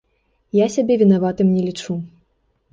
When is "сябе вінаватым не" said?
0.77-1.61